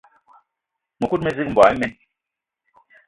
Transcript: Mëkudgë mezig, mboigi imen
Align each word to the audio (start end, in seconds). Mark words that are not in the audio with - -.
Mëkudgë 1.01 1.27
mezig, 1.27 1.51
mboigi 1.53 1.79
imen 1.79 1.93